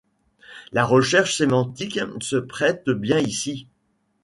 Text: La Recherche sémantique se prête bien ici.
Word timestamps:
La 0.71 0.83
Recherche 0.83 1.37
sémantique 1.37 1.99
se 2.21 2.35
prête 2.37 2.89
bien 2.89 3.19
ici. 3.19 3.67